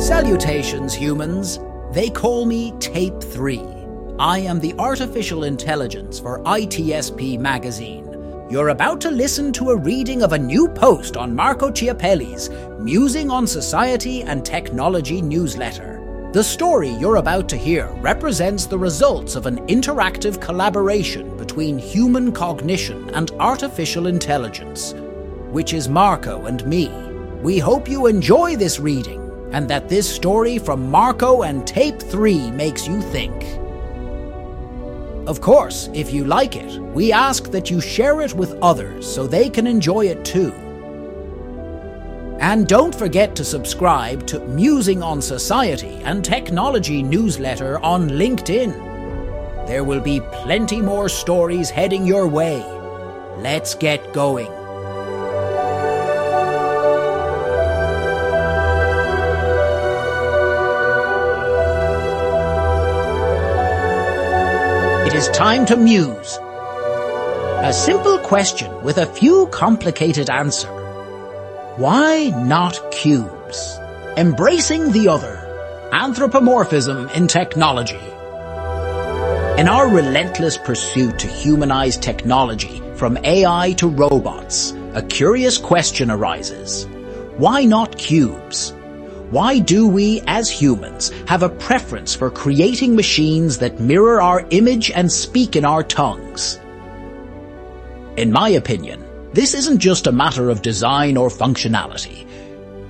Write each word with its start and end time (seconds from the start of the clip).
Salutations, 0.00 0.94
humans. 0.94 1.58
They 1.90 2.08
call 2.08 2.46
me 2.46 2.72
Tape 2.78 3.20
3. 3.20 3.60
I 4.20 4.38
am 4.38 4.60
the 4.60 4.74
artificial 4.78 5.42
intelligence 5.42 6.20
for 6.20 6.38
ITSP 6.44 7.36
magazine. 7.36 8.09
You're 8.50 8.70
about 8.70 9.00
to 9.02 9.12
listen 9.12 9.52
to 9.52 9.70
a 9.70 9.76
reading 9.76 10.22
of 10.22 10.32
a 10.32 10.38
new 10.38 10.66
post 10.66 11.16
on 11.16 11.36
Marco 11.36 11.70
Ciappelli's 11.70 12.50
Musing 12.80 13.30
on 13.30 13.46
Society 13.46 14.24
and 14.24 14.44
Technology 14.44 15.22
newsletter. 15.22 16.28
The 16.32 16.42
story 16.42 16.88
you're 16.88 17.16
about 17.16 17.48
to 17.50 17.56
hear 17.56 17.86
represents 18.00 18.66
the 18.66 18.76
results 18.76 19.36
of 19.36 19.46
an 19.46 19.64
interactive 19.68 20.40
collaboration 20.40 21.36
between 21.36 21.78
human 21.78 22.32
cognition 22.32 23.08
and 23.10 23.30
artificial 23.38 24.08
intelligence, 24.08 24.94
which 25.50 25.72
is 25.72 25.88
Marco 25.88 26.46
and 26.46 26.66
me. 26.66 26.88
We 27.42 27.60
hope 27.60 27.88
you 27.88 28.06
enjoy 28.06 28.56
this 28.56 28.80
reading 28.80 29.30
and 29.52 29.70
that 29.70 29.88
this 29.88 30.12
story 30.12 30.58
from 30.58 30.90
Marco 30.90 31.42
and 31.42 31.64
Tape 31.64 32.02
3 32.02 32.50
makes 32.50 32.88
you 32.88 33.00
think. 33.00 33.59
Of 35.26 35.40
course, 35.40 35.88
if 35.92 36.12
you 36.12 36.24
like 36.24 36.56
it, 36.56 36.80
we 36.94 37.12
ask 37.12 37.50
that 37.50 37.70
you 37.70 37.80
share 37.80 38.22
it 38.22 38.34
with 38.34 38.58
others 38.62 39.06
so 39.06 39.26
they 39.26 39.50
can 39.50 39.66
enjoy 39.66 40.06
it 40.06 40.24
too. 40.24 40.52
And 42.40 42.66
don't 42.66 42.94
forget 42.94 43.36
to 43.36 43.44
subscribe 43.44 44.26
to 44.28 44.40
Musing 44.40 45.02
on 45.02 45.20
Society 45.20 46.00
and 46.04 46.24
Technology 46.24 47.02
newsletter 47.02 47.78
on 47.80 48.08
LinkedIn. 48.08 49.66
There 49.66 49.84
will 49.84 50.00
be 50.00 50.20
plenty 50.32 50.80
more 50.80 51.08
stories 51.08 51.68
heading 51.68 52.06
your 52.06 52.26
way. 52.26 52.64
Let's 53.36 53.74
get 53.74 54.12
going. 54.14 54.59
It 65.10 65.16
is 65.16 65.28
time 65.30 65.66
to 65.66 65.76
muse. 65.76 66.38
A 66.40 67.72
simple 67.72 68.18
question 68.18 68.70
with 68.84 68.96
a 68.96 69.06
few 69.06 69.48
complicated 69.48 70.30
answers. 70.30 70.70
Why 71.76 72.28
not 72.28 72.92
cubes? 72.92 73.76
Embracing 74.16 74.92
the 74.92 75.08
other. 75.08 75.34
Anthropomorphism 75.90 77.08
in 77.08 77.26
technology. 77.26 77.98
In 79.58 79.66
our 79.66 79.88
relentless 79.88 80.56
pursuit 80.56 81.18
to 81.18 81.26
humanize 81.26 81.96
technology, 81.96 82.80
from 82.94 83.18
AI 83.24 83.72
to 83.78 83.88
robots, 83.88 84.72
a 84.94 85.02
curious 85.02 85.58
question 85.58 86.12
arises. 86.12 86.86
Why 87.36 87.64
not 87.64 87.98
cubes? 87.98 88.72
Why 89.30 89.60
do 89.60 89.86
we, 89.86 90.22
as 90.26 90.50
humans, 90.50 91.12
have 91.28 91.44
a 91.44 91.48
preference 91.48 92.16
for 92.16 92.32
creating 92.32 92.96
machines 92.96 93.58
that 93.58 93.78
mirror 93.78 94.20
our 94.20 94.44
image 94.50 94.90
and 94.90 95.10
speak 95.10 95.54
in 95.54 95.64
our 95.64 95.84
tongues? 95.84 96.58
In 98.16 98.32
my 98.32 98.48
opinion, 98.48 99.04
this 99.32 99.54
isn't 99.54 99.78
just 99.78 100.08
a 100.08 100.12
matter 100.12 100.50
of 100.50 100.62
design 100.62 101.16
or 101.16 101.28
functionality. 101.28 102.26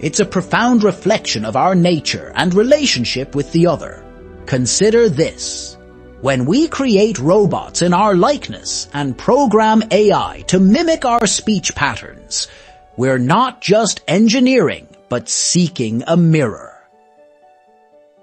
It's 0.00 0.20
a 0.20 0.24
profound 0.24 0.82
reflection 0.82 1.44
of 1.44 1.56
our 1.56 1.74
nature 1.74 2.32
and 2.34 2.54
relationship 2.54 3.34
with 3.34 3.52
the 3.52 3.66
other. 3.66 4.02
Consider 4.46 5.10
this. 5.10 5.76
When 6.22 6.46
we 6.46 6.68
create 6.68 7.18
robots 7.18 7.82
in 7.82 7.92
our 7.92 8.14
likeness 8.14 8.88
and 8.94 9.16
program 9.16 9.82
AI 9.90 10.42
to 10.46 10.58
mimic 10.58 11.04
our 11.04 11.26
speech 11.26 11.74
patterns, 11.74 12.48
we're 12.96 13.18
not 13.18 13.60
just 13.60 14.00
engineering 14.08 14.86
but 15.10 15.28
seeking 15.28 16.02
a 16.06 16.16
mirror. 16.16 16.80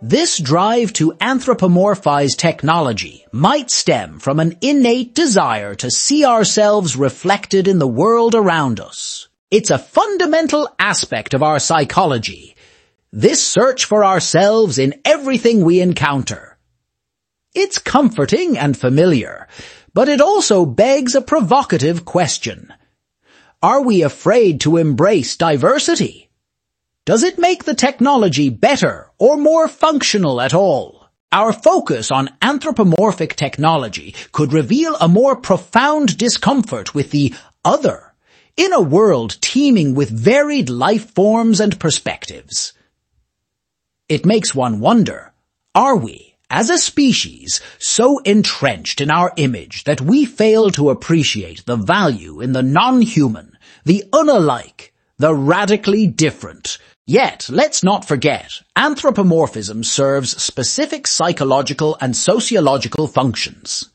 This 0.02 0.38
drive 0.38 0.94
to 0.94 1.14
anthropomorphize 1.14 2.38
technology 2.38 3.26
might 3.32 3.70
stem 3.70 4.20
from 4.20 4.40
an 4.40 4.58
innate 4.62 5.14
desire 5.14 5.76
to 5.76 5.92
see 5.92 6.24
ourselves 6.24 6.96
reflected 6.96 7.68
in 7.68 7.80
the 7.80 7.88
world 7.88 8.34
around 8.36 8.80
us. 8.80 9.28
It's 9.50 9.72
a 9.72 9.80
fundamental 9.80 10.70
aspect 10.78 11.34
of 11.34 11.42
our 11.42 11.58
psychology. 11.58 12.56
This 13.12 13.46
search 13.46 13.86
for 13.86 14.06
ourselves 14.06 14.78
in 14.78 15.02
everything 15.04 15.64
we 15.64 15.82
encounter. 15.82 16.58
It's 17.56 17.80
comforting 17.80 18.58
and 18.58 18.78
familiar, 18.78 19.48
but 19.96 20.10
it 20.10 20.22
also 20.22 20.66
begs 20.66 21.16
a 21.16 21.22
provocative 21.22 22.06
question. 22.06 22.72
Are 23.64 23.82
we 23.82 24.04
afraid 24.04 24.62
to 24.62 24.78
embrace 24.78 25.38
diversity? 25.38 26.27
Does 27.08 27.24
it 27.24 27.40
make 27.40 27.64
the 27.64 27.74
technology 27.74 28.50
better 28.50 29.10
or 29.18 29.38
more 29.38 29.70
functional 29.70 30.42
at 30.42 30.54
all? 30.54 31.08
Our 31.32 31.54
focus 31.54 32.12
on 32.12 32.36
anthropomorphic 32.42 33.38
technology 33.38 34.14
could 34.34 34.52
reveal 34.52 34.98
a 34.98 35.08
more 35.08 35.38
profound 35.38 36.18
discomfort 36.18 36.94
with 36.94 37.12
the 37.12 37.34
other 37.64 38.14
in 38.58 38.74
a 38.74 38.82
world 38.82 39.38
teeming 39.40 39.96
with 39.96 40.10
varied 40.10 40.70
life 40.70 41.10
forms 41.12 41.62
and 41.62 41.80
perspectives. 41.80 42.74
It 44.10 44.26
makes 44.26 44.54
one 44.54 44.82
wonder, 44.82 45.32
are 45.74 45.96
we, 45.96 46.36
as 46.50 46.70
a 46.70 46.78
species, 46.78 47.62
so 47.80 48.20
entrenched 48.26 49.00
in 49.00 49.10
our 49.12 49.32
image 49.38 49.86
that 49.86 50.02
we 50.02 50.26
fail 50.26 50.72
to 50.72 50.90
appreciate 50.90 51.66
the 51.66 51.78
value 51.78 52.42
in 52.42 52.52
the 52.52 52.64
non-human, 52.64 53.58
the 53.86 54.04
unalike, 54.12 54.92
the 55.20 55.34
radically 55.34 56.06
different, 56.06 56.78
Yet, 57.10 57.48
let's 57.50 57.86
not 57.86 58.04
forget, 58.04 58.52
anthropomorphism 58.76 59.86
serves 59.86 60.44
specific 60.44 61.08
psychological 61.08 61.98
and 62.02 62.14
sociological 62.14 63.08
functions. 63.08 63.90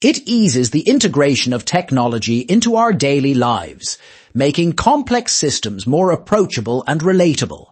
It 0.00 0.28
eases 0.28 0.70
the 0.70 0.82
integration 0.82 1.52
of 1.52 1.64
technology 1.64 2.38
into 2.38 2.76
our 2.76 2.92
daily 2.92 3.34
lives, 3.34 3.98
making 4.32 4.74
complex 4.74 5.32
systems 5.32 5.88
more 5.88 6.12
approachable 6.12 6.84
and 6.86 7.00
relatable. 7.00 7.66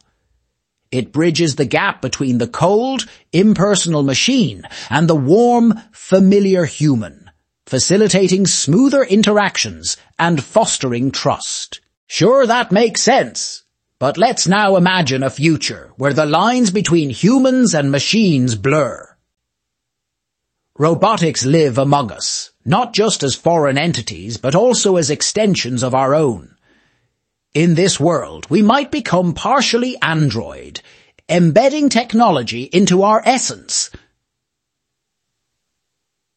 It 0.90 1.12
bridges 1.12 1.54
the 1.54 1.64
gap 1.66 2.02
between 2.02 2.38
the 2.38 2.48
cold, 2.48 3.06
impersonal 3.32 4.02
machine 4.02 4.64
and 4.90 5.08
the 5.08 5.14
warm, 5.14 5.80
familiar 5.92 6.64
human, 6.64 7.30
facilitating 7.64 8.48
smoother 8.48 9.04
interactions 9.04 9.96
and 10.18 10.42
fostering 10.42 11.12
trust. 11.12 11.80
Sure, 12.06 12.46
that 12.46 12.72
makes 12.72 13.02
sense. 13.02 13.64
But 13.98 14.18
let's 14.18 14.46
now 14.46 14.76
imagine 14.76 15.22
a 15.22 15.30
future 15.30 15.92
where 15.96 16.12
the 16.12 16.26
lines 16.26 16.70
between 16.70 17.10
humans 17.10 17.74
and 17.74 17.90
machines 17.90 18.54
blur. 18.54 19.08
Robotics 20.78 21.46
live 21.46 21.78
among 21.78 22.12
us, 22.12 22.50
not 22.64 22.92
just 22.92 23.22
as 23.22 23.34
foreign 23.34 23.78
entities, 23.78 24.36
but 24.36 24.54
also 24.54 24.96
as 24.96 25.08
extensions 25.08 25.82
of 25.82 25.94
our 25.94 26.14
own. 26.14 26.54
In 27.54 27.74
this 27.74 27.98
world, 27.98 28.46
we 28.50 28.60
might 28.60 28.90
become 28.90 29.32
partially 29.32 29.96
android, 30.02 30.82
embedding 31.30 31.88
technology 31.88 32.64
into 32.64 33.02
our 33.02 33.22
essence. 33.24 33.90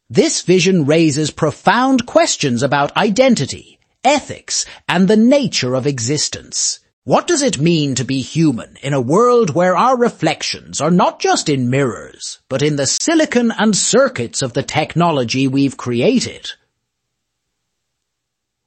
This 0.09 0.41
vision 0.43 0.85
raises 0.85 1.29
profound 1.29 2.05
questions 2.05 2.63
about 2.63 2.95
identity, 2.95 3.78
ethics, 4.03 4.65
and 4.87 5.07
the 5.07 5.17
nature 5.17 5.75
of 5.75 5.85
existence. 5.85 6.79
What 7.03 7.25
does 7.27 7.41
it 7.41 7.59
mean 7.59 7.95
to 7.95 8.05
be 8.05 8.21
human 8.21 8.77
in 8.83 8.93
a 8.93 9.01
world 9.01 9.49
where 9.55 9.75
our 9.75 9.97
reflections 9.97 10.79
are 10.79 10.91
not 10.91 11.19
just 11.19 11.49
in 11.49 11.69
mirrors, 11.69 12.39
but 12.49 12.61
in 12.61 12.75
the 12.75 12.85
silicon 12.85 13.51
and 13.51 13.75
circuits 13.75 14.41
of 14.41 14.53
the 14.53 14.63
technology 14.63 15.47
we've 15.47 15.75
created? 15.75 16.51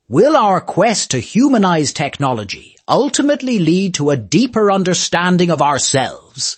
Will 0.08 0.36
our 0.36 0.60
quest 0.60 1.12
to 1.12 1.20
humanize 1.20 1.92
technology 1.92 2.76
ultimately 2.88 3.58
lead 3.58 3.94
to 3.94 4.10
a 4.10 4.16
deeper 4.16 4.72
understanding 4.72 5.50
of 5.50 5.62
ourselves? 5.62 6.56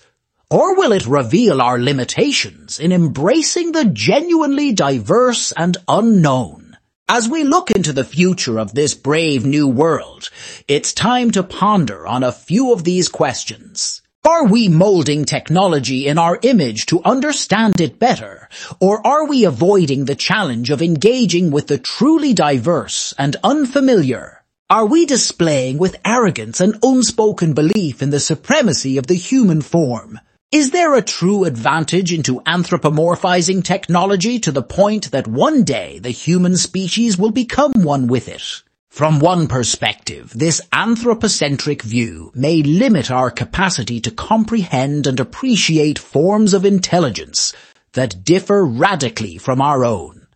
Or 0.50 0.74
will 0.76 0.92
it 0.92 1.06
reveal 1.06 1.60
our 1.60 1.78
limitations 1.78 2.80
in 2.80 2.92
embracing 2.92 3.72
the 3.72 3.84
genuinely 3.84 4.72
diverse 4.72 5.52
and 5.52 5.76
unknown? 5.86 6.63
As 7.08 7.28
we 7.28 7.44
look 7.44 7.70
into 7.70 7.92
the 7.92 8.02
future 8.02 8.58
of 8.58 8.72
this 8.72 8.94
brave 8.94 9.44
new 9.44 9.68
world, 9.68 10.30
it's 10.66 10.94
time 10.94 11.30
to 11.32 11.42
ponder 11.42 12.06
on 12.06 12.22
a 12.22 12.32
few 12.32 12.72
of 12.72 12.82
these 12.82 13.10
questions. 13.10 14.00
Are 14.26 14.46
we 14.46 14.68
molding 14.68 15.26
technology 15.26 16.06
in 16.06 16.16
our 16.16 16.38
image 16.40 16.86
to 16.86 17.02
understand 17.04 17.78
it 17.82 17.98
better, 17.98 18.48
or 18.80 19.06
are 19.06 19.26
we 19.26 19.44
avoiding 19.44 20.06
the 20.06 20.14
challenge 20.14 20.70
of 20.70 20.80
engaging 20.80 21.50
with 21.50 21.66
the 21.66 21.76
truly 21.76 22.32
diverse 22.32 23.12
and 23.18 23.36
unfamiliar? 23.44 24.42
Are 24.70 24.86
we 24.86 25.04
displaying 25.04 25.76
with 25.76 26.00
arrogance 26.06 26.62
an 26.62 26.78
unspoken 26.82 27.52
belief 27.52 28.00
in 28.00 28.08
the 28.08 28.18
supremacy 28.18 28.96
of 28.96 29.08
the 29.08 29.14
human 29.14 29.60
form? 29.60 30.18
Is 30.54 30.70
there 30.70 30.94
a 30.94 31.02
true 31.02 31.42
advantage 31.42 32.12
into 32.12 32.40
anthropomorphizing 32.42 33.64
technology 33.64 34.38
to 34.38 34.52
the 34.52 34.62
point 34.62 35.10
that 35.10 35.26
one 35.26 35.64
day 35.64 35.98
the 35.98 36.10
human 36.10 36.56
species 36.56 37.18
will 37.18 37.32
become 37.32 37.72
one 37.72 38.06
with 38.06 38.28
it? 38.28 38.62
From 38.88 39.18
one 39.18 39.48
perspective, 39.48 40.30
this 40.32 40.60
anthropocentric 40.72 41.82
view 41.82 42.30
may 42.36 42.62
limit 42.62 43.10
our 43.10 43.32
capacity 43.32 44.00
to 44.02 44.12
comprehend 44.12 45.08
and 45.08 45.18
appreciate 45.18 45.98
forms 45.98 46.54
of 46.54 46.64
intelligence 46.64 47.52
that 47.94 48.22
differ 48.22 48.64
radically 48.64 49.38
from 49.38 49.60
our 49.60 49.84
own. 49.84 50.28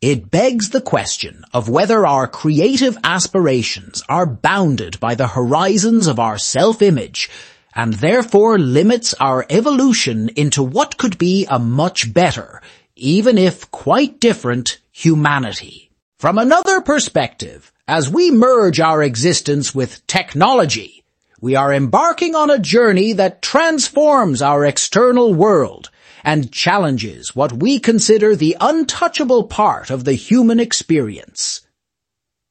It 0.00 0.30
begs 0.30 0.70
the 0.70 0.80
question 0.80 1.44
of 1.52 1.68
whether 1.68 2.06
our 2.06 2.26
creative 2.26 2.96
aspirations 3.04 4.02
are 4.08 4.24
bounded 4.24 4.98
by 5.00 5.16
the 5.16 5.28
horizons 5.28 6.06
of 6.06 6.18
our 6.18 6.38
self-image 6.38 7.28
and 7.74 7.94
therefore 7.94 8.58
limits 8.58 9.14
our 9.14 9.44
evolution 9.50 10.28
into 10.36 10.62
what 10.62 10.96
could 10.96 11.18
be 11.18 11.46
a 11.50 11.58
much 11.58 12.12
better, 12.12 12.62
even 12.96 13.36
if 13.36 13.70
quite 13.70 14.20
different, 14.20 14.78
humanity. 14.92 15.90
From 16.18 16.38
another 16.38 16.80
perspective, 16.80 17.72
as 17.88 18.08
we 18.08 18.30
merge 18.30 18.80
our 18.80 19.02
existence 19.02 19.74
with 19.74 20.06
technology, 20.06 21.04
we 21.40 21.56
are 21.56 21.72
embarking 21.72 22.34
on 22.34 22.48
a 22.48 22.58
journey 22.58 23.12
that 23.14 23.42
transforms 23.42 24.40
our 24.40 24.64
external 24.64 25.34
world 25.34 25.90
and 26.22 26.50
challenges 26.50 27.36
what 27.36 27.52
we 27.52 27.78
consider 27.78 28.34
the 28.34 28.56
untouchable 28.60 29.44
part 29.44 29.90
of 29.90 30.04
the 30.04 30.14
human 30.14 30.58
experience. 30.58 31.60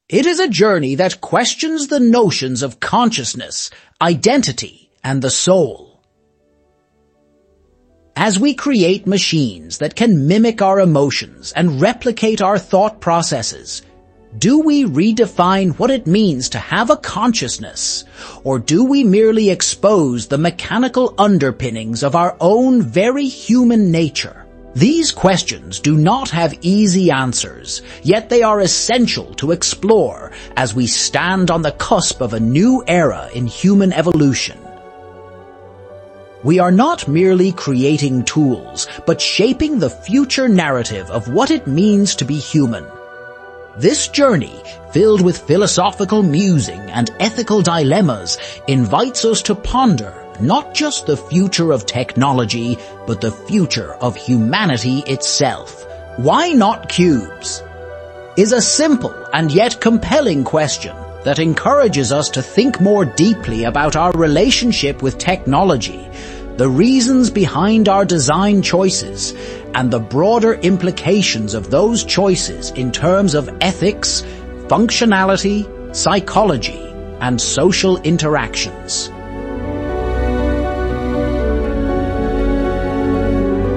It 0.07 0.27
is 0.27 0.39
a 0.39 0.47
journey 0.47 0.95
that 0.95 1.21
questions 1.21 1.87
the 1.87 1.99
notions 1.99 2.61
of 2.61 2.79
consciousness, 2.79 3.71
identity, 3.99 4.82
and 5.03 5.21
the 5.21 5.29
soul. 5.29 6.01
As 8.15 8.39
we 8.39 8.53
create 8.53 9.07
machines 9.07 9.79
that 9.79 9.95
can 9.95 10.27
mimic 10.27 10.61
our 10.61 10.79
emotions 10.79 11.51
and 11.55 11.81
replicate 11.81 12.41
our 12.41 12.59
thought 12.59 13.01
processes, 13.01 13.81
do 14.37 14.59
we 14.59 14.85
redefine 14.85 15.77
what 15.77 15.91
it 15.91 16.07
means 16.07 16.49
to 16.49 16.57
have 16.57 16.89
a 16.89 16.97
consciousness, 16.97 18.03
or 18.43 18.57
do 18.59 18.83
we 18.83 19.03
merely 19.03 19.49
expose 19.49 20.27
the 20.27 20.37
mechanical 20.37 21.13
underpinnings 21.17 22.03
of 22.03 22.15
our 22.15 22.35
own 22.39 22.81
very 22.81 23.27
human 23.27 23.91
nature? 23.91 24.45
These 24.75 25.11
questions 25.11 25.79
do 25.79 25.97
not 25.97 26.31
have 26.31 26.57
easy 26.61 27.11
answers, 27.11 27.83
yet 28.01 28.29
they 28.29 28.41
are 28.41 28.59
essential 28.59 29.33
to 29.35 29.51
explore 29.51 30.31
as 30.57 30.73
we 30.73 30.87
stand 30.87 31.51
on 31.51 31.61
the 31.61 31.73
cusp 31.73 32.21
of 32.21 32.33
a 32.33 32.39
new 32.39 32.83
era 32.87 33.29
in 33.35 33.45
human 33.45 33.93
evolution. 33.93 34.62
We 36.43 36.59
are 36.59 36.71
not 36.71 37.07
merely 37.07 37.53
creating 37.53 38.25
tools, 38.25 38.87
but 39.05 39.21
shaping 39.21 39.79
the 39.79 39.89
future 39.89 40.49
narrative 40.49 41.09
of 41.09 41.29
what 41.29 41.51
it 41.51 41.67
means 41.67 42.15
to 42.15 42.25
be 42.25 42.37
human. 42.37 42.85
This 43.77 44.09
journey, 44.09 44.61
filled 44.91 45.21
with 45.21 45.47
philosophical 45.47 46.21
musing 46.21 46.81
and 46.91 47.09
ethical 47.19 47.61
dilemmas, 47.61 48.37
invites 48.67 49.23
us 49.23 49.41
to 49.43 49.55
ponder 49.55 50.13
not 50.41 50.73
just 50.73 51.05
the 51.05 51.15
future 51.15 51.71
of 51.71 51.85
technology, 51.85 52.77
but 53.07 53.21
the 53.21 53.31
future 53.31 53.93
of 53.95 54.15
humanity 54.15 54.99
itself. 55.07 55.85
Why 56.17 56.51
not 56.51 56.89
cubes? 56.89 57.63
Is 58.35 58.51
a 58.51 58.61
simple 58.61 59.15
and 59.31 59.49
yet 59.51 59.79
compelling 59.79 60.43
question 60.43 60.95
that 61.23 61.39
encourages 61.39 62.11
us 62.11 62.29
to 62.31 62.41
think 62.41 62.81
more 62.81 63.05
deeply 63.05 63.63
about 63.63 63.95
our 63.95 64.11
relationship 64.11 65.01
with 65.01 65.17
technology, 65.17 66.09
the 66.57 66.69
reasons 66.69 67.31
behind 67.31 67.89
our 67.89 68.05
design 68.05 68.61
choices, 68.61 69.33
and 69.73 69.89
the 69.89 69.99
broader 69.99 70.53
implications 70.53 71.55
of 71.55 71.71
those 71.71 72.03
choices 72.03 72.69
in 72.71 72.91
terms 72.91 73.33
of 73.33 73.49
ethics, 73.59 74.21
functionality, 74.67 75.65
psychology, 75.95 76.79
and 77.21 77.41
social 77.41 77.97
interactions. 78.03 79.09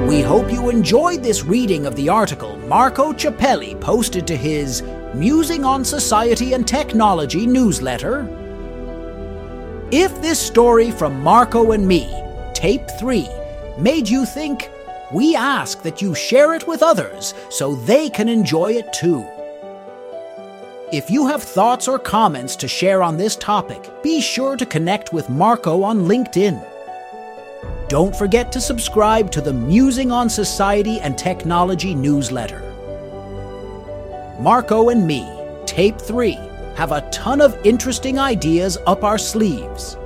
We 0.06 0.20
hope 0.20 0.52
you 0.52 0.69
enjoyed 0.69 1.23
this 1.23 1.44
reading 1.44 1.87
of 1.87 1.96
the 1.96 2.11
article 2.11 2.58
Marco 2.69 3.12
Ciappelli 3.14 3.81
posted 3.81 4.26
to 4.26 4.37
his 4.37 4.82
Musing 5.14 5.64
on 5.64 5.82
Society 5.82 6.52
and 6.52 6.69
Technology 6.69 7.46
newsletter. 7.46 8.28
If 9.90 10.20
this 10.20 10.38
story 10.38 10.90
from 10.90 11.23
Marco 11.23 11.73
and 11.73 11.88
me, 11.88 12.25
Tape 12.56 12.88
3, 12.99 13.29
made 13.76 14.08
you 14.08 14.25
think, 14.25 14.70
we 15.12 15.37
ask 15.37 15.82
that 15.82 16.00
you 16.00 16.14
share 16.14 16.55
it 16.55 16.67
with 16.67 16.82
others 16.82 17.35
so 17.50 17.75
they 17.75 18.08
can 18.08 18.31
enjoy 18.31 18.73
it 18.73 18.91
too. 18.94 19.26
If 20.91 21.11
you 21.11 21.26
have 21.26 21.43
thoughts 21.43 21.87
or 21.87 21.99
comments 21.99 22.56
to 22.56 22.67
share 22.67 23.03
on 23.03 23.19
this 23.19 23.37
topic, 23.37 23.87
be 24.03 24.23
sure 24.23 24.56
to 24.56 24.64
connect 24.64 25.12
with 25.12 25.29
Marco 25.29 25.82
on 25.82 26.08
LinkedIn. 26.08 26.67
Don't 27.88 28.17
forget 28.17 28.50
to 28.53 28.61
subscribe 28.62 29.31
to 29.32 29.43
the 29.43 29.52
Musing 29.52 30.11
on 30.11 30.31
Society 30.31 30.99
and 31.00 31.19
Technology 31.19 31.94
newsletter. 31.94 32.62
Marco 34.41 34.88
and 34.88 35.06
me, 35.06 35.31
Tape 35.67 35.99
3, 36.00 36.38
have 36.75 36.93
a 36.93 37.06
ton 37.11 37.43
of 37.43 37.67
interesting 37.67 38.19
ideas 38.19 38.79
up 38.87 39.05
our 39.05 39.19
sleeves. 39.19 39.99